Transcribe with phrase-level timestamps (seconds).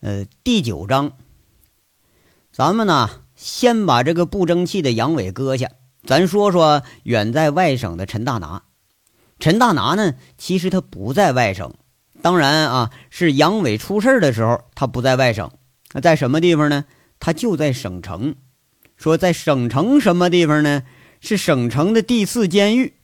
[0.00, 1.12] 呃，第九章，
[2.52, 5.70] 咱们呢先把这个不争气的杨伟搁下，
[6.04, 8.64] 咱说说远在外省的陈大拿。
[9.38, 11.72] 陈大拿呢，其实他不在外省，
[12.20, 15.50] 当然啊，是杨伟出事的时候他不在外省，
[15.94, 16.84] 那在什么地方呢？
[17.18, 18.34] 他就在省城。
[18.98, 20.82] 说在省城什么地方呢？
[21.20, 22.94] 是省城的第四监狱。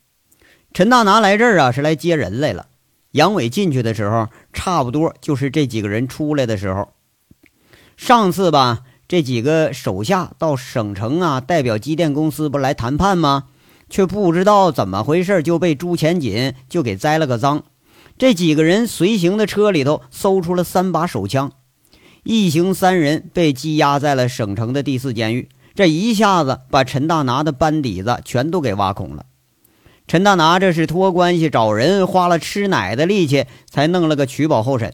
[0.71, 2.67] 陈大拿来这儿啊，是来接人来了。
[3.13, 6.89] 杨伟进去的时候，差不多就是这几个人出来的时候。
[7.95, 13.45] 上次吧，这几个手下到省城啊，代表机电公司不来谈判吗？
[13.87, 17.63] 却不知道怎么回事，就被朱前锦就给栽了个赃。
[18.17, 21.51] 这几个人随行的车里头搜出了三把手枪，
[22.23, 25.49] 一行三人被羁押在了省城的第四监狱。
[25.75, 29.25] 这一下子把陈大拿的班底子全都给挖空了。
[30.07, 34.93] 陈大拿这是托关系找人，花了吃奶的力气才弄了个取保候审。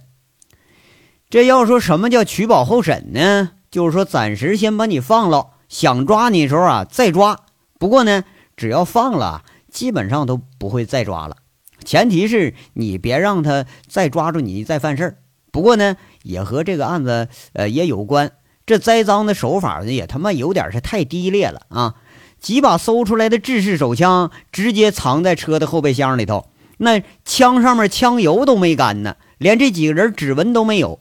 [1.30, 3.52] 这要说什么叫取保候审呢？
[3.70, 7.40] 就是说暂时先把你放了，想抓你的时候啊再抓。
[7.78, 8.24] 不过呢，
[8.58, 11.38] 只要放了，基本上都不会再抓了。
[11.84, 15.18] 前提是你别让他再抓住你再犯事儿。
[15.52, 18.32] 不过呢，也和这个案子呃也有关。
[18.66, 21.96] 这栽赃的手法呢，也他妈有点是太低劣了啊！
[22.40, 31.00] 几把搜出来的制式手枪直接藏在车的后备箱里头，那枪上面枪油都没干呢，连这几个人指纹都没有。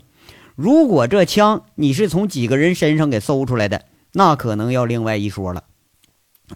[0.56, 5.64] 如果这枪你是从几个人身上给搜出来的，那可能要另外一说了。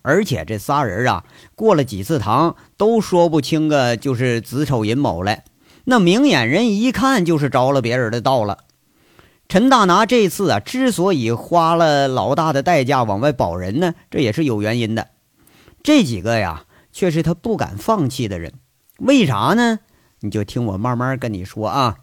[0.03, 5.44] 而且这仨人啊，过了几次堂都说不清个就是子丑寅卯来，
[5.84, 8.58] 那明眼人一看就是着了别人的道了。
[9.53, 15.09] 陈大拿这次啊，之所以花了老大的代价往外保人呢，这也是有原因的。
[15.83, 18.55] 这几个呀，却是他不敢放弃的人。
[18.97, 19.81] 为啥呢？
[20.20, 21.98] 你就听我慢慢跟你说啊。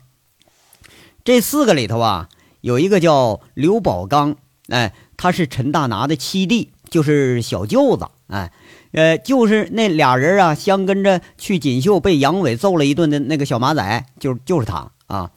[1.24, 2.30] 这四个里头啊，
[2.62, 4.36] 有一个叫刘宝刚，
[4.68, 8.52] 哎，他是陈大拿的七弟，就是小舅子，哎，
[8.92, 15.32] 呃，就是那俩人啊，相跟着去锦绣被杨伟揍了一顿的那个小马仔，就就是他啊。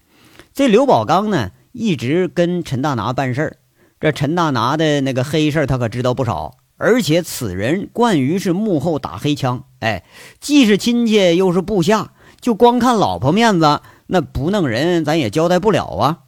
[0.53, 1.53] 这刘宝刚呢？
[1.73, 3.57] 一直跟陈大拿办事儿，
[3.99, 10.05] 这陈大拿的那个黑事儿他可知道不少，而且此人惯于是幕后打黑枪，哎，
[10.41, 16.19] 既是亲戚又是部下，就光看老婆面子，那不弄人咱也交代不了啊。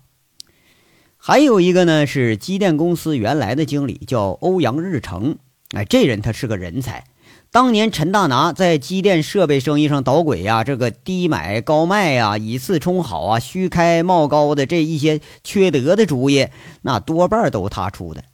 [1.17, 5.37] 还有一个呢是机电公司原来的经理，叫欧阳日成，
[5.75, 7.05] 哎，这人他是个人才。
[7.51, 16.49] 当年陈大拿在机电设备生意上捣鬼呀，这个低买高卖呀，以次充好啊，虚开冒高的这一些缺德的主意，
[16.83, 18.25] 那多半都他出的。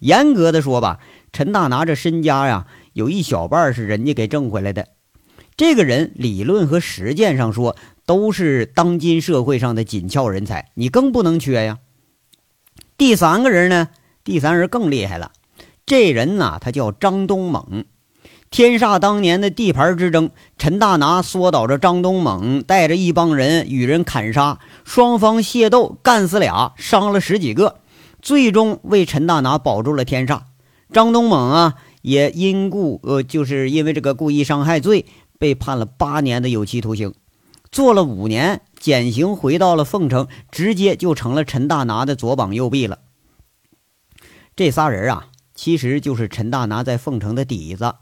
[0.00, 0.98] 严格的说吧，
[1.32, 4.88] 陈大拿这身家呀，有一小半是人家给挣回来的。
[5.56, 11.78] 这个人理论和实践上说，都是当今社会上的紧俏人才，你更不能缺呀。
[12.98, 13.88] 第三个人呢，
[14.24, 15.32] 第三人更厉害了，
[15.86, 17.84] 这人呐，他叫张东猛。
[18.56, 27.80] 天煞当年的地盘之争，陈大拿缩倒着张东猛，带着一帮人与人砍杀，双方械斗，干死俩，伤了十几个，
[28.22, 30.44] 最终为陈大拿保住了天煞。
[30.90, 35.04] 张东猛啊，也因故呃，就是因为这个故意伤害罪，
[35.38, 37.12] 被判了八年的有期徒刑，
[37.70, 43.00] 坐了五年，减刑回到了凤城，直接就成了陈大拿的左膀右臂了。
[44.56, 47.96] 这仨人啊，其实就是陈大拿在凤城的底子。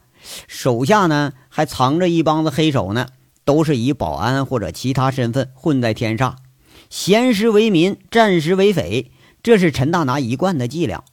[0.47, 3.09] 手下呢还藏着一帮子黑手呢，
[3.45, 6.37] 都是以保安或者其他身份混在天煞，
[6.89, 9.11] 闲时为民，战时为匪，
[9.43, 11.05] 这是陈大拿一贯的伎俩。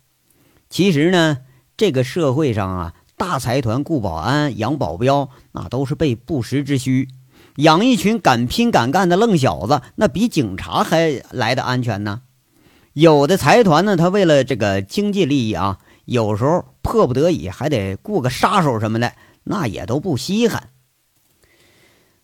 [0.69, 1.39] 其实呢，
[1.75, 7.09] 这个社会上啊，大财团雇保安、养保镖，那都是备不时之需。
[7.57, 12.21] 养一群敢拼敢干的愣小子，那比警察还来的安全呢。
[12.93, 15.79] 有的财团呢，他为了这个经济利益啊。
[16.05, 20.69] 有时候迫不得已还得雇个杀手什么的，那也都不稀罕。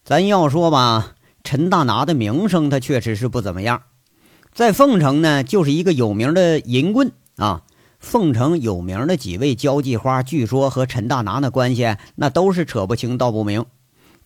[0.03, 3.84] 咱要说吧，陈大拿的名声他确实是不怎么样，
[4.53, 7.63] 在凤城呢就是一个有名的淫棍啊。
[8.00, 13.65] 凤城有名的几位交际花，据说和陈大拿的关系那都是扯不清道不明。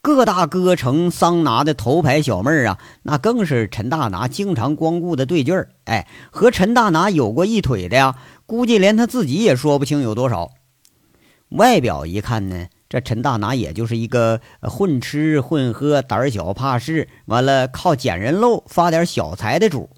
[0.01, 5.69] 各大歌城桑拿的头牌小妹儿啊，那更是陈大拿经常光顾的对劲儿。
[5.85, 8.15] 哎，和陈大拿有过一腿的呀。
[8.51, 10.51] 估计连他自己也说不清有多少。
[11.51, 19.89] 外表一看呢，这陈大拿也就是一个混吃混喝、胆小怕事，完了靠捡人漏发点小财的主。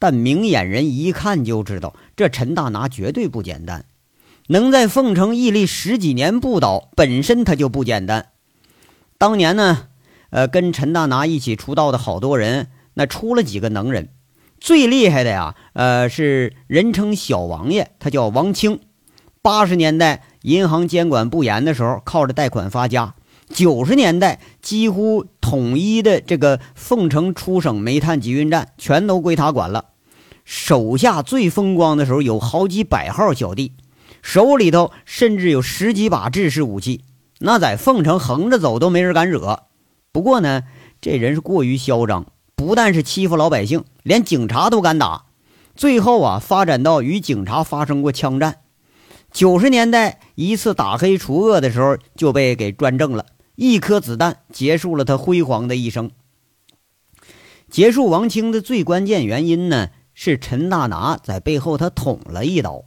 [0.00, 3.84] 但明眼人一看就知道，这陈大拿绝对不简单。
[4.48, 8.30] 能在凤城屹立十几年不倒，本身他就不简单。
[9.16, 9.86] 当年呢，
[10.30, 14.08] 呃，跟陈大拿一起出道的好多人，那出了几个能人。
[14.60, 18.78] 最厉害的呀，呃，是人称小王爷，他叫王清。
[19.40, 23.14] 八十年代银行监管不严的时候，靠着贷款发家。
[23.48, 29.86] 九十年代几乎统一的这个凤城出省煤炭集运站，全都归他管了。
[30.44, 33.72] 手下最风光的时候，有好几百号小弟，
[34.20, 37.02] 手里头甚至有十几把制式武器。
[37.38, 39.64] 那在凤城横着走都没人敢惹。
[40.12, 40.64] 不过呢，
[41.00, 45.26] 这人是过于嚣张，不但是欺负老百姓，连警察都敢打。
[45.74, 48.60] 最后啊，发展到与警察发生过枪战。
[49.32, 56.10] 九十年代一次打黑除恶的时候，就被给专政了，一颗子弹结束了他辉煌的一生。
[57.70, 62.82] 结束王清的最关键原因呢，是陈大拿在背后他捅了一刀。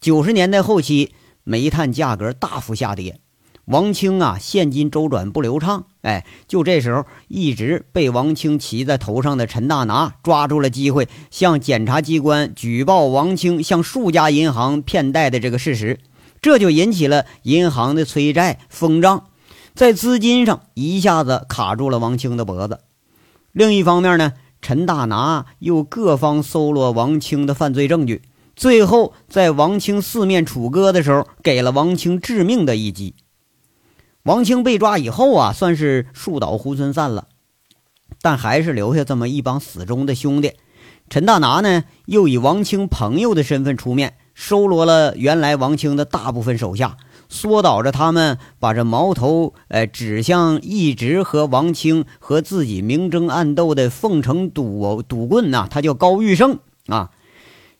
[0.00, 1.12] 九十年代后期，
[1.42, 3.18] 煤炭价格大幅下跌。
[3.66, 15.98] 王清啊，现金周转不流畅，哎，就这时候，一直被王清骑在头上的陈大拿抓住了机会，向检察机关举报王清向数家银行骗贷的这个事实，
[16.42, 19.24] 这就引起了银行的催债封账，
[19.74, 22.80] 在资金上一下子卡住了王清的脖子。
[23.52, 28.20] 另一方面呢，陈大拿又各方搜罗王清的犯罪证据，
[28.54, 33.14] 最后在王清四面楚歌的时候，给了王清致命的一击。
[34.24, 37.26] 王清被抓以后啊，算是树倒猢狲散了，
[38.22, 40.54] 但还是留下这么一帮死忠的兄弟。
[41.10, 46.96] 陈大拿呢，又以王清朋友的身份出面，收罗了原来王清的大部分手下，
[47.28, 57.10] 缩导着他们把这矛头，呃，指向一直和王清和自己明争暗斗的凤城赌赌棍呐，他叫高玉胜啊。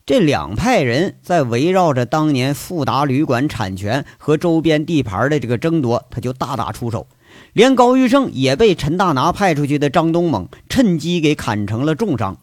[0.06, 7.06] 这两派人在围绕着当年富达旅馆产权和周边地盘的这个争夺，他就大打出手，
[7.54, 12.36] 连高玉胜也被陈大拿派出去的张东猛趁机给砍成了重伤。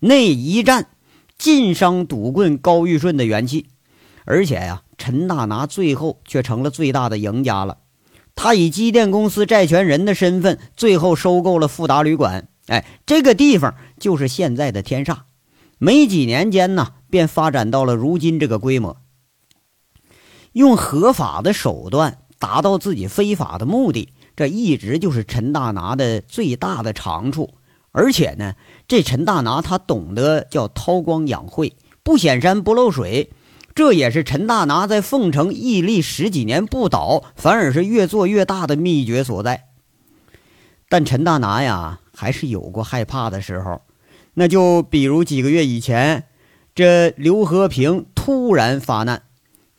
[0.00, 0.88] 那一战
[1.38, 3.68] 尽伤赌棍高玉顺的元气，
[4.26, 7.78] 而且呀，陈大拿最后却成了最大的赢家了。
[8.34, 12.48] 他以机电公司债权人的身份，最后收购了富达旅馆。
[12.66, 15.20] 哎，这个地方就是现在的天煞。
[15.82, 18.98] 没几年间呢，便发展到了如今这个规模。
[20.52, 27.54] 用合法的手段达到自己非法的目的，这一直就是陈大拿的最大的长处。
[27.92, 28.56] 而且呢，
[28.86, 31.72] 这陈大拿他懂得叫韬光养晦，
[32.02, 33.32] 不显山不漏水，
[33.74, 39.68] 这也是陈大拿在凤城屹立十几年不倒，反而是越做越大的秘诀所在。
[40.90, 43.80] 但陈大拿呀，还是有过害怕的时候。
[44.34, 46.24] 那就比如几个月以前，
[46.74, 49.22] 这刘和平突然发难，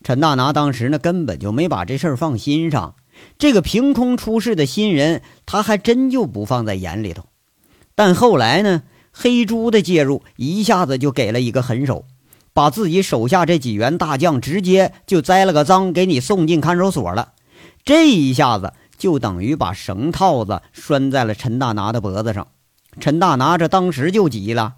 [0.04, 2.96] 陈大拿当时呢根本就没把这事儿放心上。
[3.38, 7.26] 这个凭空出世的新人，他还真就不放在眼里头。
[7.94, 12.06] 但后来呢，黑猪的介入一下子就给了一个狠手，
[12.54, 17.34] 把自己手下这几员大将直接就栽了个赃，给你送进看守所了。
[17.84, 22.48] 这一下子就等于把绳套子拴在了陈大拿的脖子上。
[23.00, 24.76] 陈大拿这当时就急了，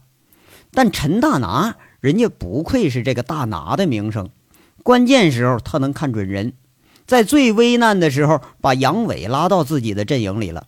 [0.71, 4.30] 但陈大拿人家不愧是这个大拿的名声，
[4.83, 6.54] 关键时候他能看准人，
[7.07, 10.68] 在最危难的时候把杨伟拉到自己的阵营里了。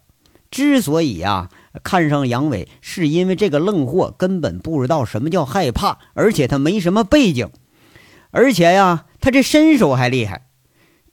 [0.50, 1.50] 之所以呀
[1.84, 7.50] 看上杨伟，是因为这个愣货根本不知道什么叫害怕，而且他没什么背景，
[8.32, 10.48] 而且呀他这身手还厉害。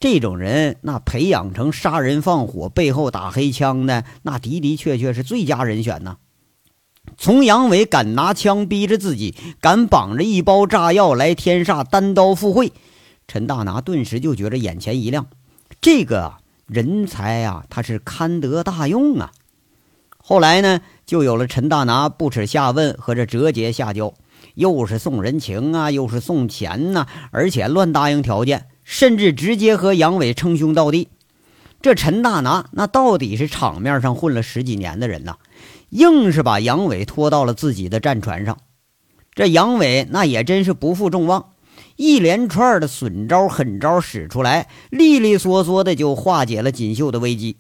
[0.03, 6.17] 这种人，那培养成杀人放火、背后打黑枪的，那的的确确是最佳人选呢。
[7.17, 12.73] 从杨伟敢拿枪逼着自己，敢绑着一包炸药来天煞单刀赴会，
[13.29, 15.29] 陈大拿顿时就觉着眼前一亮。
[15.81, 16.33] 这个
[16.67, 19.31] 人才啊，他是堪得大用啊。
[20.19, 24.13] 后来呢，就有了陈大拿不耻下问和这折节下交，
[24.57, 28.67] 又是送人情啊，又是送钱呐，而且乱答应条件。
[28.93, 31.09] 甚至直接和杨伟称兄道弟，
[31.81, 35.39] 这陈大拿那到底是场面上混了十几年的人呐，
[35.89, 38.59] 硬是把杨伟拖到了自己的战船上。
[39.35, 41.55] 这杨伟那也真是不负众望，
[41.97, 47.57] 一连串的损招狠招使出来，利利索索的就化解了锦绣的危机。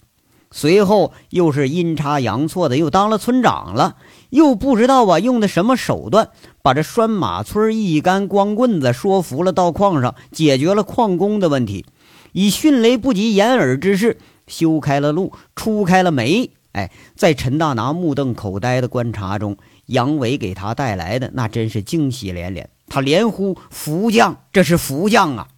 [0.52, 3.96] 随后又是阴差阳错的又当了村长了，
[4.28, 6.28] 又不知道啊用的什么手段，
[6.62, 11.86] 把这拴马村一干光棍子说服了到矿上，解决了矿工的问题，
[12.32, 16.50] 以迅雷不及掩耳之势修开了路，出开了煤。
[16.72, 19.56] 哎，在陈大拿目瞪口呆的观察中，
[19.86, 25.48] 杨伟给他带来的那真是惊喜连连，他连呼福将，这是福将啊！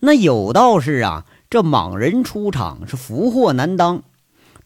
[0.00, 1.24] 那有道是啊。
[1.54, 4.02] 这莽人出场是福祸难当，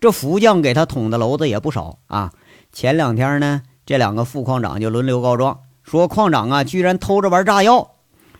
[0.00, 2.32] 这福将给他捅的娄子也不少啊。
[2.72, 7.90] 前两天呢，这两个副矿长就轮流告状，说矿长啊居然偷着玩炸药，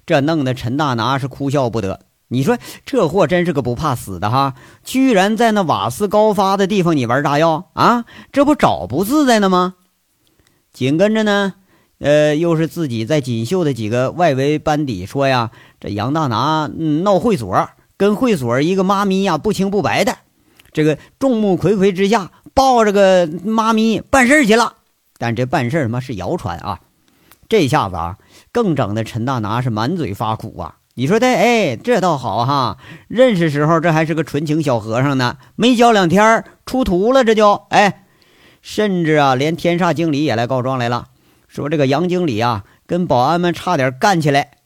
[0.07, 2.01] 这弄得陈大拿是哭笑不得。
[2.29, 9.75] 你说这货真是个不怕死的哈，居然在那瓦斯高发的地方你玩炸药啊，这不找不自在呢吗？
[10.73, 11.53] 紧跟着呢。
[11.99, 15.51] 呃，又是自己在锦绣的几个外围班底说呀，
[15.81, 16.71] 这杨大拿
[17.03, 20.17] 闹会所，跟会所一个妈咪呀不清不白的，
[20.73, 24.75] 这个众目睽睽之下抱着个妈咪办事去了。
[25.19, 26.81] 但这办事妈是谣传啊！
[27.49, 28.19] 这下子啊，
[28.53, 30.77] 更整的陈大拿是满嘴发苦啊！
[30.95, 32.79] 你说的，哎，这倒好哈，
[33.09, 38.05] 认识时候这还是个纯情小和尚呢，没教两天出徒了，这就哎，
[38.63, 41.07] 甚至啊，连天煞经理也来告状来了。
[41.49, 44.58] 说这个杨经理啊，跟保安们差点干起来。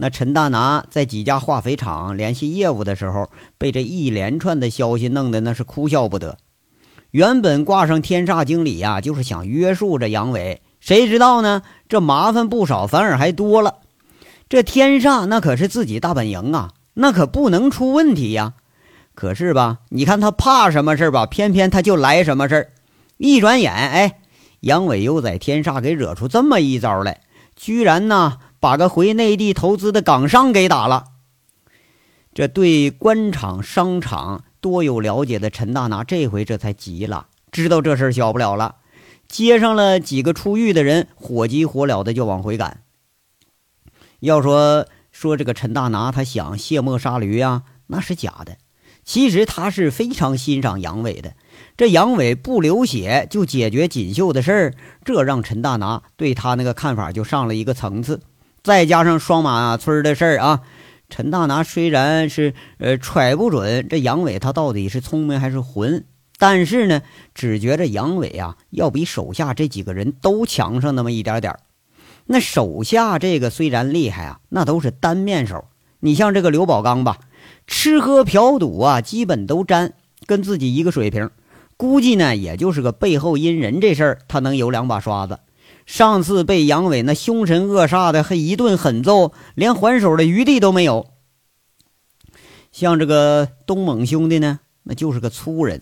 [0.00, 3.28] 那陈大拿在几家化肥厂联系业务的时候，
[3.58, 6.38] 被这一连串的消息弄得那是哭笑不得。
[7.10, 11.62] 原本挂上天煞经理呀，就是想约束着杨伟，谁知道呢？
[11.88, 13.78] 这麻烦不少，反而还多了。
[14.48, 18.54] 这天煞那可是自己大本营啊，那可不能出问题呀。
[19.16, 21.26] 可是吧，你看他怕什么事吧？
[21.26, 22.70] 偏偏他就来什么事儿。
[23.16, 24.20] 一转眼，哎。
[24.60, 27.20] 杨伟又在天煞给惹出这么一招来，
[27.54, 31.04] 居然呢把个回内地投资的港商给打了。
[32.34, 38.76] 这对官场商场多有了解的陈大拿，这回这才急了，知道这事儿小不了了，
[39.26, 42.82] 接上了几个出狱的人，火急火燎的就往回赶。
[44.20, 48.58] 要说说这个陈大拿，他想卸磨杀驴啊，那是假的。
[49.04, 51.34] 其实他是非常欣赏杨伟的。
[51.76, 54.74] 这杨伟不流血就解决锦绣的事儿，
[55.04, 58.20] 这让陈大拿对他那个看法就上了一个层次。
[58.68, 60.60] 再加上双马村的事儿啊，
[61.08, 66.04] 陈大拿虽然是呃揣不准这杨伟他到底是聪明还是混，
[66.36, 67.00] 但是呢，
[67.34, 71.60] 只觉着杨伟啊要比手下这几个人都强上那么一点点儿
[72.26, 75.64] 那手下这个虽然厉害啊，那都是单面手。
[76.00, 77.16] 你像这个刘宝刚吧，
[77.66, 79.94] 吃喝嫖赌啊，基本都沾，
[80.26, 81.30] 跟自己一个水平。
[81.78, 85.38] 估计呢，也就是个背后阴人这事儿，他能有两把刷子。
[85.88, 91.06] 上次被杨伟那凶神恶煞的还一顿狠揍，连还手的余地都没有。
[92.70, 95.80] 像这个东猛兄弟呢，那就是个粗人，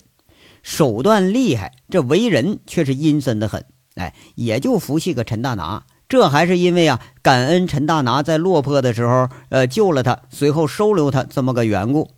[0.63, 3.65] 手段厉害，这为人却是阴森的很。
[3.95, 12.09] 哎，也就服气个陈大拿，这还是因为啊，感恩陈大拿在落魄的时候，呃，救了他，随后收留他这么个缘故。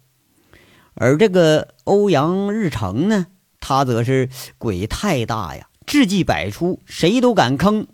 [0.94, 3.26] 而这个欧阳日成呢？
[3.60, 4.30] 他则是
[4.60, 7.88] 鬼太大呀，智计百出，谁都敢坑。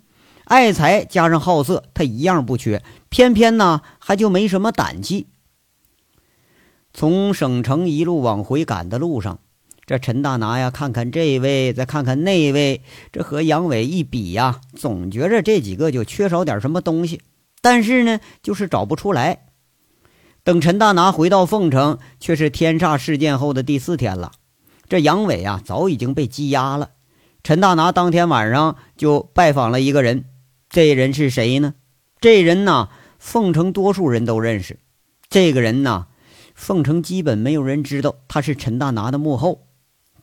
[0.44, 2.84] 爱财加上好色，他一样不缺。
[3.08, 5.28] 偏偏呢，还就没什么胆气。
[6.94, 9.40] 从省城一路往回赶的路上，
[9.86, 12.82] 这陈大拿呀，看看这位，再看看那位，
[13.14, 17.22] 这和杨伟一比呀，总觉着这几个就缺少点什么东西。
[17.62, 19.46] 但是呢，就是找不出来。
[20.44, 24.34] 等陈大拿回到凤城，却是天煞事件后的第四天了。
[24.90, 26.90] 这杨伟啊，早已经被羁押了。
[27.46, 30.25] 陈大拿当天晚上就拜访了一个人，
[30.68, 31.75] 这人是谁呢？
[32.20, 34.80] 这人呢，凤城多数人都认识。
[35.30, 36.08] 这个人呢，
[36.56, 39.68] 凤城基本没有人知道他是陈大拿的幕后。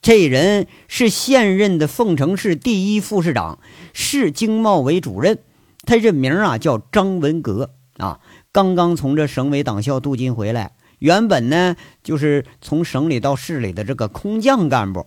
[0.00, 3.60] 这人是现任的凤城市第一副市长，
[3.92, 5.38] 市经贸委主任。
[5.86, 8.18] 他这名啊叫张文革啊，
[8.50, 10.72] 刚刚从这省委党校镀金回来。
[10.98, 15.06] 原本呢，就是从省里到市里的这个空降干部，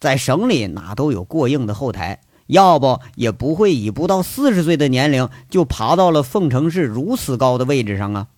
[0.00, 8.28] 在省里哪都有过硬的后台，要不也不会以不到四十岁的年龄就爬到了凤城市如此高的位置上啊。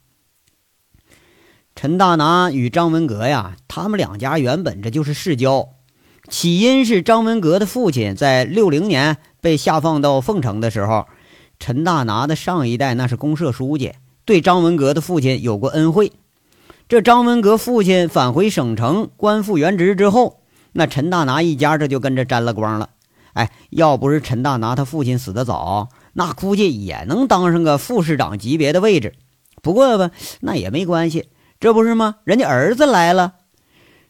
[1.75, 5.69] 陈大拿与张文革呀，他们两家原本这就是世交，
[6.29, 11.07] 起因是张文革的父亲在六零年被下放到凤城的时候，
[11.59, 13.93] 陈大拿的上一代那是公社书记，
[14.25, 16.13] 对张文革的父亲有过恩惠。
[16.89, 20.42] 这张文革父亲返回省城官复原职之后，
[20.73, 22.91] 那陈大拿一家这就跟着沾了光了。
[23.35, 29.15] 哎，要不是陈大拿他父亲死得早，那估计也能当上个副市长级别的位置。
[29.63, 30.11] 不过吧，
[30.41, 31.29] 那也没关系，
[31.61, 32.17] 这不是吗？
[32.25, 33.35] 人家儿子来了，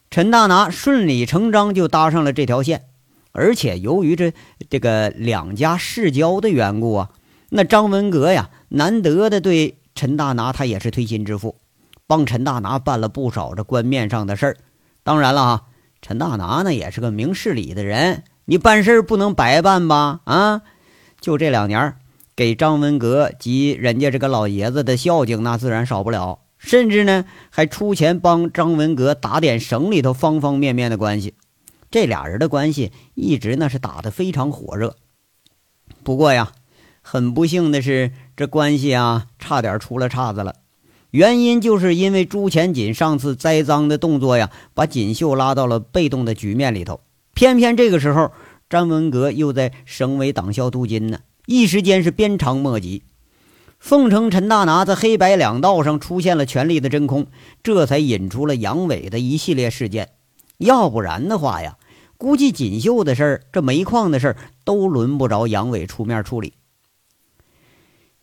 [0.09, 2.85] 陈大拿顺理成章就搭上了这条线。
[3.31, 4.33] 而且由于这
[4.69, 7.09] 这个两家世交的缘故啊，
[7.49, 11.55] 那张文革呀，难得的对陈大拿他也是推心置腹。
[12.05, 14.57] 帮陈大拿办了不少这官面上的事儿，
[15.03, 15.65] 当然了哈，
[16.03, 20.19] 陈大拿呢也是个明事理的人，你办事不能白办吧？
[20.25, 20.61] 啊，
[21.21, 21.95] 就这两年
[22.35, 31.35] 给张文革及人家这个老爷子的孝敬，那自然少不了，甚至呢还出钱帮张文革打点省里头方方面面的关系。
[31.89, 34.97] 这俩人的关系一直那是打得非常火热，
[36.03, 36.51] 不过呀，
[37.01, 40.55] 很不幸的是，这关系啊，差点出了岔子了。
[41.13, 47.01] 原因就是因为朱前锦上次栽赃的动作呀，把锦绣拉到了被动的局面里头。
[47.35, 48.31] 偏偏这个时候，
[48.67, 53.03] 张文革又在省委党校镀金呢，一时间是鞭长莫及。
[53.77, 57.27] 凤城陈大拿在黑白两道上出现了权力的真空，
[57.61, 60.13] 这才引出了杨伟的一系列事件。
[60.57, 61.77] 要不然的话呀，
[62.17, 66.53] 估计锦绣的事儿、这煤矿的事儿都轮不着杨伟出面处理。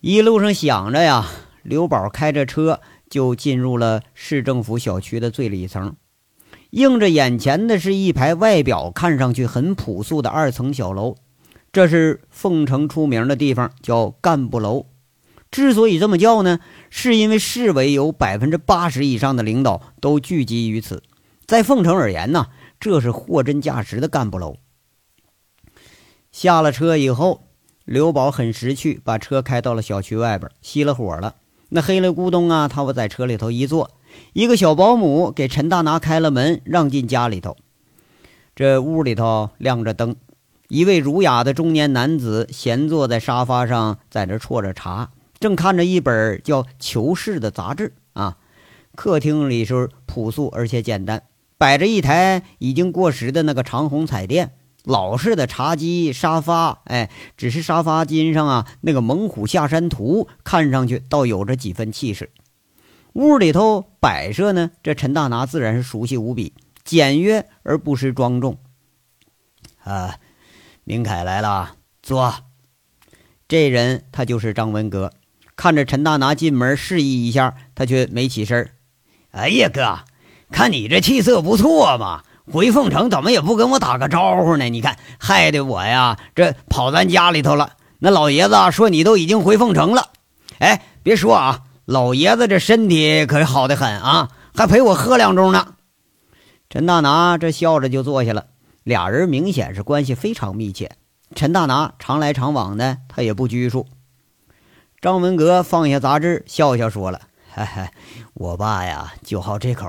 [0.01, 1.25] 一路上想着呀。
[1.63, 5.95] 刘宝开着车就进入了市政府小区的最里层，
[6.71, 11.15] 映着眼前的是一排外表看上去很朴素的二层小楼。
[11.71, 14.87] 这是凤城出名的地方，叫干部楼。
[15.49, 21.03] 之所以这么叫呢，是因为市委有百分之八十以上的领导都聚集于此。
[21.45, 22.47] 在凤城而言呢，
[22.79, 24.57] 这是货真价实的干部楼。
[26.31, 27.43] 下了车以后，
[27.83, 31.35] 刘宝很识趣，把车开到了小区外边，熄了火了。
[31.73, 32.67] 那黑了咕咚啊！
[32.67, 33.91] 他我在车里头一坐，
[34.33, 37.55] 一个小保姆给陈大拿开了门，让进家里头。
[38.53, 40.17] 这屋里头亮着灯，
[40.67, 48.37] 一位儒雅的中年男子闲坐在沙发上，在这啜着茶，正看着一本叫《求是》的杂志啊。
[48.93, 51.23] 客厅里是朴素而且简单，
[51.57, 54.51] 摆着一台已经过时的那个长虹彩电。
[54.83, 62.31] 老式的茶几、沙发，哎，只是沙发巾上啊，那个猛虎下山图看上去倒有着几分气势。
[63.13, 68.57] 屋里头摆设呢，这陈大拿自然是熟悉无比，简约而不失庄重。
[69.83, 70.15] 啊，
[70.83, 72.33] 明凯来了，坐。
[73.47, 75.11] 这人他就是张文革，
[75.55, 78.71] 看着陈大拿进门示意一下，他却没起身。
[79.31, 79.99] 哎呀，哥，
[80.49, 82.23] 看你这气色不错嘛。
[82.51, 84.65] 回凤城怎么也不跟我打个招呼呢？
[84.69, 87.73] 你看，害得我呀，这跑咱家里头了。
[87.99, 90.09] 那老爷子说你都已经回凤城了。
[90.59, 95.75] 哎，别说啊，老爷子这身体可是好的很啊，还陪我喝两盅呢。
[96.69, 98.45] 陈大拿这笑着就坐下了，
[98.83, 100.91] 俩人明显是关系非常密切。
[101.33, 103.87] 陈大拿常来常往的，他也不拘束。
[104.99, 107.21] 张文革放下杂志，笑笑说了
[107.53, 107.87] ：“嘿嘿，
[108.33, 109.87] 我爸呀，就好这口。”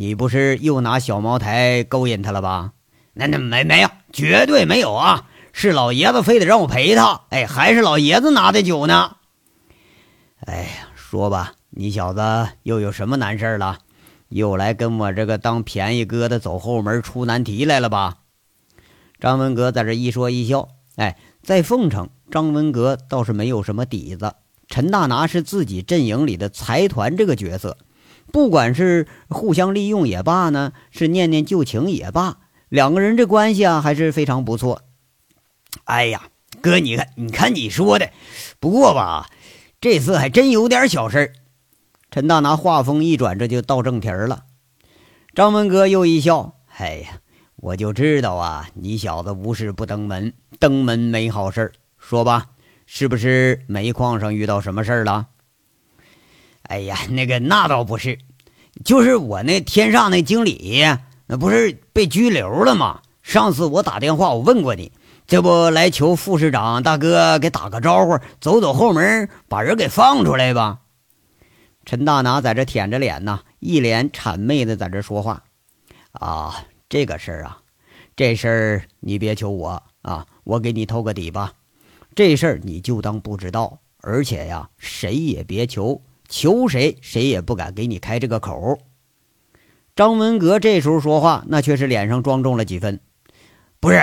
[0.00, 2.72] 你不是又拿小茅台勾引他了吧？
[3.12, 5.28] 那那没没有，绝对没有啊！
[5.52, 9.16] 是老爷子非得让我陪他，哎，还是老爷子拿的酒呢。
[10.46, 12.22] 哎呀，说吧，你小子
[12.62, 13.80] 又有什么难事了？
[14.30, 18.20] 又来跟我这个当便宜哥的走后门出难题来了吧？
[19.18, 24.32] 张文革在这一说一笑，哎，在凤城，张文革倒是没有什么底子。
[24.66, 27.76] 陈大拿是自己阵营里的财团这个角色。
[28.32, 32.38] 不管是互相利用也罢呢，是念念旧情也罢，
[32.68, 34.82] 两个人这关系啊还是非常不错。
[35.84, 36.28] 哎呀，
[36.60, 38.10] 哥，你看，你看你说的，
[38.58, 39.28] 不过吧，
[39.80, 41.32] 这次还真有点小事
[42.10, 44.44] 陈大拿话锋一转，这就到正题了。
[45.34, 47.20] 张文哥又一笑：“哎呀，
[47.56, 52.46] 我就知道啊，你小子无事不登门，登门没好事说吧，
[52.84, 55.28] 是不是煤矿上遇到什么事儿了？”
[56.70, 58.16] 哎呀， 那个那倒不是，
[58.84, 60.86] 就是我那天上那经理，
[61.26, 63.02] 那不是被拘留了吗？
[63.22, 64.92] 上次我打电话，我问过你，
[65.26, 70.78] 这不来求副市长大哥给打个招呼，走走后门，把人给放出来吧。
[71.84, 75.42] 陈大拿在这舔着脸呢，一脸谄媚的在这说话。
[76.12, 77.62] 啊，这个事儿啊，
[78.14, 81.52] 这事儿你别求我啊，我给你透个底吧。
[82.14, 86.00] 这事儿你就当不知道，而且呀，谁也别求。
[86.30, 88.78] 求谁，谁也不敢给你开这个口。
[89.94, 93.00] 张文革这时候说话，那却是脸上庄重了几分。
[93.80, 94.00] 不是，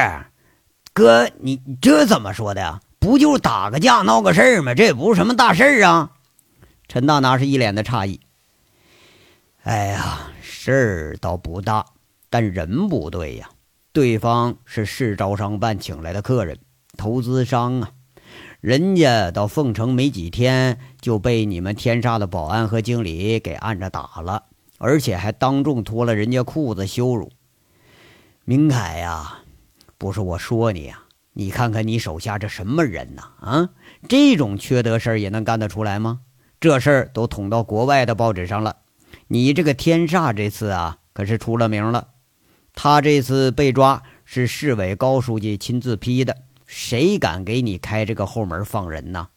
[0.93, 2.81] 哥，你这怎么说的呀？
[2.99, 4.75] 不就打个架闹个事儿吗？
[4.75, 6.11] 这也不是什么大事儿啊。
[6.87, 8.19] 陈大拿是一脸的诧异。
[9.63, 11.85] 哎呀，事儿倒不大，
[12.29, 13.49] 但人不对呀。
[13.93, 16.59] 对方是市招商办请来的客人，
[16.97, 17.91] 投资商啊。
[18.59, 24.43] 人家到凤城没几天，就被你们天煞的保安和经理给按着打了，
[24.77, 27.31] 而且还当众脱了人家裤子羞辱。
[28.43, 29.43] 明凯呀，
[29.97, 33.21] 不是我说你呀，你看看你手下这什么人呐？
[33.39, 33.69] 啊，
[34.09, 36.19] 这种缺德事儿也能干得出来吗？
[36.59, 38.75] 这事儿都捅到国外的报纸上了。
[39.29, 42.09] 你这个天煞这次啊，可是出了名了。
[42.75, 46.35] 他这次被抓是市委高书记亲自批的。
[46.65, 49.29] 谁敢给你开这个后门放人呢？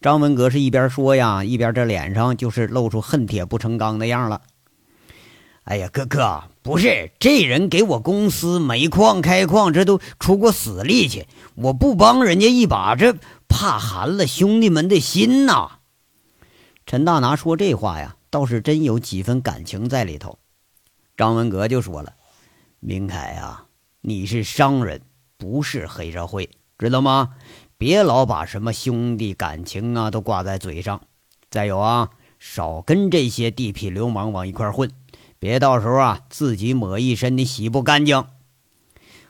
[0.00, 4.42] 张文革是一边说呀，一边这脸上就是露出恨铁不成钢的样了。
[5.64, 13.16] 哎呀，哥哥，不是这人给我公司煤矿开矿，这都出过死力气，我不帮人家一把，这
[13.48, 15.80] 怕寒了兄弟们的心呐。
[16.86, 20.38] 陈大拿说这话呀，倒是真有几分感情在里头。
[21.16, 22.14] 张文革就说了
[22.80, 23.64] ：“明凯呀，
[24.00, 25.02] 你是商人，
[25.36, 27.34] 不是黑社会，知道吗？
[27.78, 31.00] 别老把什么兄弟感情啊都挂在嘴上。
[31.48, 32.10] 再有啊，
[32.40, 34.90] 少跟这些地痞流氓往一块混。”
[35.40, 38.24] 别到时候啊，自己抹一身的洗不干净。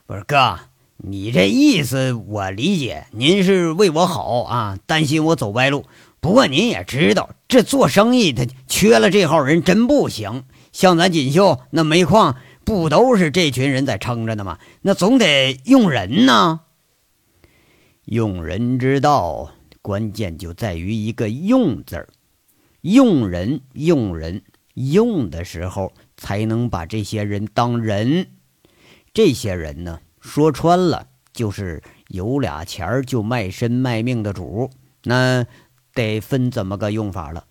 [0.07, 0.59] 不是哥，
[0.97, 5.85] 你这意思我理解，您是为我好啊，担心我走歪路。
[6.19, 10.45] 不过您也知道，这做生意他缺了这号人真不行。
[10.73, 14.59] 像咱锦绣那煤矿，不都是这群人在撑着呢吗？
[14.81, 16.61] 那总得用人呢。
[18.11, 22.09] 用人之道，关键就在于一个“用”字儿。
[22.81, 24.43] 用人，用人。
[24.73, 28.29] 用的时候才能把这些人当人，
[29.13, 34.71] 这些人呢，说穿了就是有俩钱儿就卖身卖命的主，
[35.05, 35.45] 那
[35.93, 37.45] 得分怎么个用法了。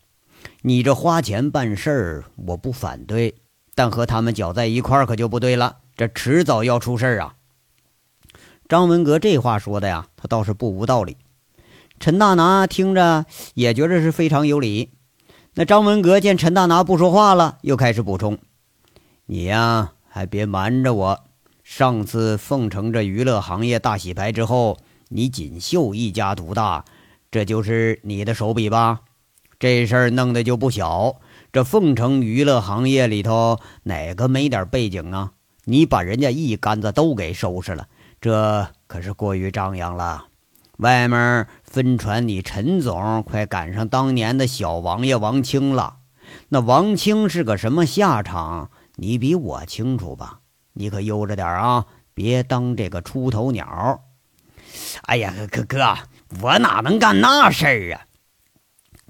[0.64, 3.36] 你这花钱办事儿，我不反对，
[3.76, 7.36] 但和他们搅在一块儿可就不对了，这迟早要出事儿啊。
[8.70, 11.16] 张文革这话说的呀，他倒是不无道理。
[12.02, 14.90] 陈大拿听着也觉得是非常有理。
[15.54, 18.38] 那张文革见陈大拿不说话了，又开始补充
[19.26, 21.24] ：“你呀，还别瞒着我。
[21.64, 24.78] 上次凤城这娱乐行业大洗牌之后，
[25.08, 26.84] 你锦绣一家独大，
[27.32, 29.00] 这就是你的手笔吧？
[29.60, 31.16] 这事儿弄得就不小。
[31.54, 35.32] 这凤城娱乐行业里头，哪个没点背景啊？
[35.64, 37.88] 你把人家一竿子都给收拾了，
[38.20, 40.26] 这可是过于张扬了。”
[40.78, 45.98] 外面分传你陈总快赶上当年的小王爷王清了，
[46.50, 48.70] 那王清是个什么下场？
[48.96, 50.40] 你比我清楚吧？
[50.74, 54.04] 你可悠着点啊，别当这个出头鸟。
[55.04, 55.98] 哎呀，哥哥，
[56.42, 58.06] 我哪能干那事儿啊？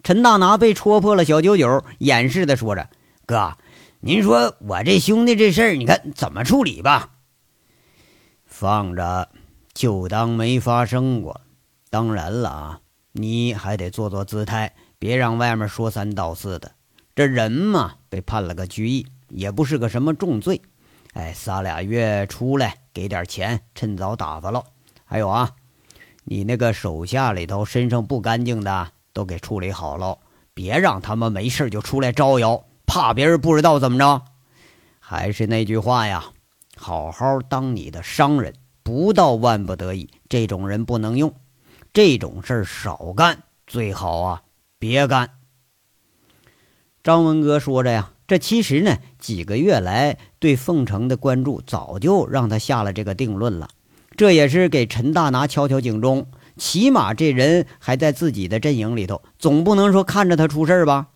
[0.04, 2.90] 陈大拿被戳破了小九九，掩饰的说着
[3.28, 3.58] ：“哥，
[4.00, 7.10] 您说我这兄弟这事儿，你看怎么处理吧？
[8.60, 9.30] 放着，
[9.72, 11.42] 就当没发生过。”
[11.92, 12.80] 当然了啊，
[13.12, 16.72] 你还得做做姿态，别让外面说三道四的。
[17.16, 20.60] 这人嘛，被判了个拘役，也不是个什么重罪。
[21.14, 24.64] 哎，仨俩月出来，给点钱，趁早打发了。
[25.06, 25.52] 还有啊，
[26.24, 30.18] 你那个手下里头身上不干净的，都给处理好了，
[30.56, 34.24] 别让他们没事就出来招摇，怕别人不知道怎么着。
[35.00, 36.26] 还是那句话呀，
[36.78, 41.34] 好好当你的商人，不到万不得已，这种人不能用。
[41.92, 44.44] 这种事儿少干，最好啊，
[44.80, 45.32] 别干。
[47.04, 53.70] 张文哥说着呀，这其实呢，几个月来对凤城的关注早就让他下了这个定论了。
[54.16, 61.08] 这也是给陈大拿敲敲警钟，起码这人还在自己的阵营里头，总不能说看着他出事儿吧。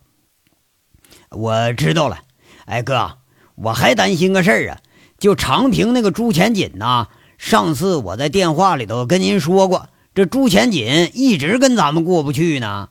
[1.30, 2.20] 我知道了，
[2.66, 3.18] 哎哥，
[3.56, 4.82] 我还担心个事儿啊，
[5.22, 7.08] 就长平那个朱前锦呐，
[7.38, 9.88] 上次我在电话里头跟您说过。
[10.16, 12.90] 这朱前锦一直跟咱们过不去呢。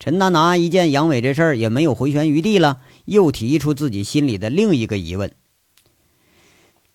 [0.00, 5.30] 陈大拿一见杨伟这事儿也没有回旋余地了，又提出自己心里的另一个疑问：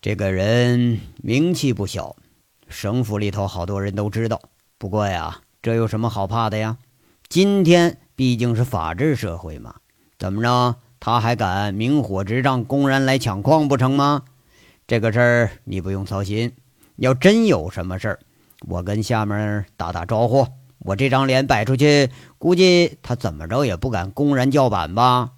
[0.02, 2.14] 这个人名气不小，
[2.68, 4.42] 省府里头好多人都知道。
[4.76, 6.76] 不过呀，这有什么好怕的呀？
[7.30, 9.76] 今天毕竟是法治社会嘛，
[10.18, 14.24] 怎么着他还敢明火执仗，公然来抢矿不成吗？
[14.86, 16.52] 这个事儿你不用操心。
[16.96, 18.18] 要真有什么事儿，
[18.68, 20.46] 我跟下面打打招呼，
[20.78, 25.30] 我这张脸摆出去，估计他怎么着也不敢公然叫板吧。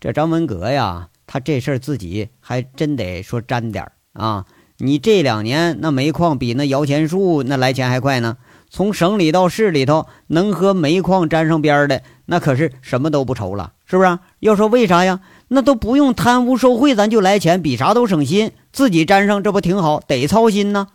[0.00, 4.44] 这张文革呀，他这事儿自己还真得说沾点儿啊。
[4.78, 8.36] 你这两年那煤矿比那摇钱树那来钱还快呢。
[8.68, 14.18] 从省里到市里头，能和煤矿沾上边儿的，那可是什么都不愁了，是不是？
[14.40, 15.20] 要说为啥呀？
[15.48, 18.52] 那都不用贪污受贿，咱就来钱，比啥都省心。
[18.72, 20.00] 自己沾上，这不挺好？
[20.00, 20.88] 得操心呢。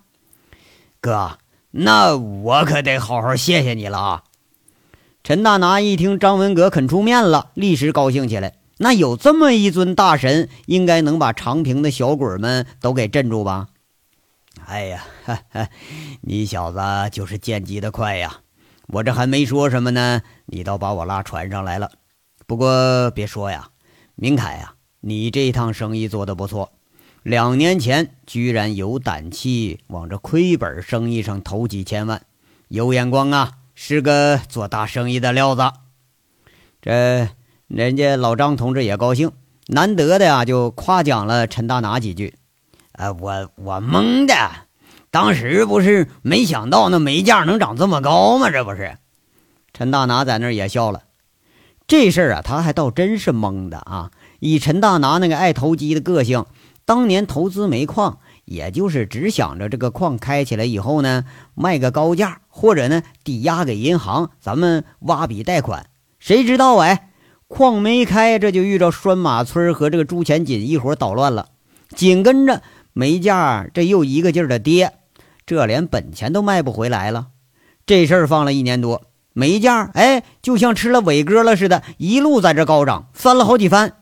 [1.00, 1.38] 哥，
[1.72, 4.24] 那我可得好好谢谢你了啊！
[5.24, 8.56] 陈大拿一听张文革肯出面了，立时高兴起来。
[8.78, 13.68] 那有这么一尊大神，应该能把长平的小鬼们都给镇住吧？
[14.66, 15.68] 哎呀，哈哈，
[16.22, 16.80] 你小子
[17.12, 18.40] 就是见机的快呀！
[18.92, 21.92] 我这还没说什么呢，你倒把我拉船上来了。
[22.48, 23.70] 不过别说呀，
[24.16, 26.72] 明凯呀，你这趟生意做得不错。
[27.22, 32.24] 两年前居然有胆气往这亏本生意上投几千万，
[32.70, 35.72] 有眼光啊，是个做大生意的料子。
[36.82, 37.30] 这
[37.68, 39.32] 人家老张同志也高兴，
[39.68, 42.34] 难得的呀，就夸奖了陈大拿几句。
[42.94, 44.34] 啊，我我蒙的，
[45.12, 48.52] 当时不是没想到那煤价能涨这么高吗？
[48.52, 48.98] 这不是？
[49.74, 51.04] 陈大拿在那儿也笑了。
[51.88, 54.12] 这事儿啊，他还倒真是懵的啊。
[54.40, 56.46] 以陈大拿那个爱投机的个性，
[56.86, 65.88] 当年投资煤矿，也就是只想着这个矿开起来以后呢，卖个高价，或者呢抵押给银行，咱们挖笔贷款。
[66.20, 67.10] 谁知道哎，
[67.48, 71.48] 矿没开，这就遇着拴马村和这个朱钱锦一伙捣乱了，
[71.96, 72.62] 紧跟着。
[72.92, 74.94] 煤价这又一个劲儿的跌，
[75.50, 77.30] 这连本钱都卖不回来了。
[77.88, 79.02] 这事儿放了一年多，
[79.34, 83.94] 煤价哎，就像吃了伟哥了似的，一路在这高涨，翻了好几番。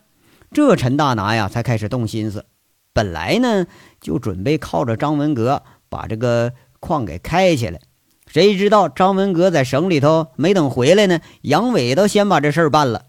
[0.51, 2.43] 这陈大拿呀，才开始动心思。
[2.91, 3.65] 本来呢，
[4.01, 7.79] 就准备靠着张文革把这个矿给开起来。
[8.25, 13.05] 谁知道张文革在省里头没等回来呢，杨伟都先把这事儿办了。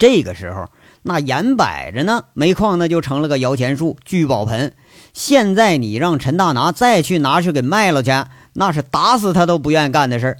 [0.00, 0.68] 这个时候。
[1.02, 4.74] 那眼摆着呢，煤矿那就成了个摇钱树、聚宝盆。
[5.12, 8.10] 现在你让陈大拿再去拿去给卖了去，
[8.54, 10.36] 那是打死他都不愿意干的事儿。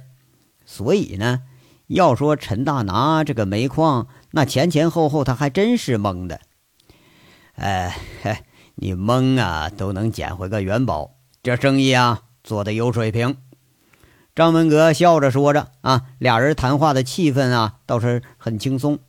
[0.65, 1.41] 所以呢，
[1.87, 6.39] 要说陈大拿这个煤矿，那前前后后他还真是蒙的。
[7.55, 7.95] 哎，
[8.75, 11.11] 你蒙啊都能捡回个元宝，
[11.43, 13.37] 这生意啊做的有水平。
[14.33, 18.99] 张文革笑着说着啊，俩人谈话的气氛啊倒是很轻松。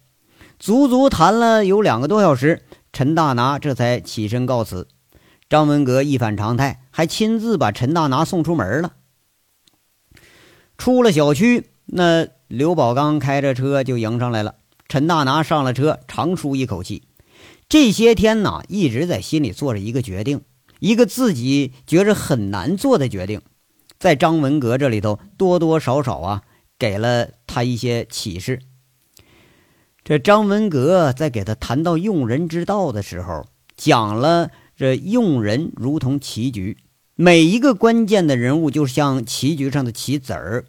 [0.58, 4.88] 足足谈了有两个多小时，陈大拿这才起身告辞。
[5.52, 8.94] 张文革一反常态，还亲自把陈大拿送出门了。
[10.78, 14.54] 出了小区，那刘宝刚开着车就迎上来了。
[14.88, 17.02] 陈大拿上了车，长舒一口气。
[17.68, 20.40] 这些天呢，一直在心里做着一个决定，
[20.78, 23.42] 一个自己觉着很难做的决定，
[23.98, 26.42] 在张文革这里头多多少少啊，
[26.78, 28.60] 给了他一些启示。
[30.02, 33.44] 这张文革在给他谈到用人之道的时候，
[33.76, 34.50] 讲了
[34.82, 36.76] 这用人如同棋局，
[37.14, 40.64] 每一个关键的人物就像棋局上的棋子儿，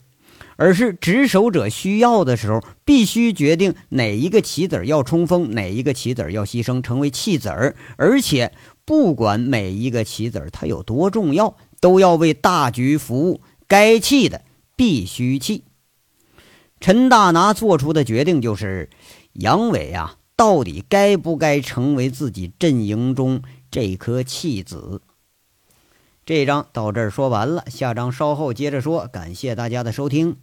[0.56, 7.76] 而是执守者需要的时候，必须决定哪一个棋子儿要冲锋，哪一个棋子儿要牺牲，成为弃子儿。
[7.98, 8.54] 而且
[8.86, 14.44] 不管每一个棋子儿它有多重要，都要为大局服务，该弃的
[14.76, 15.64] 必须弃。
[16.80, 18.92] 陈大拿做出的决定就是。
[19.34, 23.42] 杨伟啊，到底该不该成为自己阵营中
[23.74, 25.02] 这颗弃子？
[26.24, 29.08] 这章到这儿说完了，下章稍后接着说。
[29.08, 30.38] 感谢大家的收听。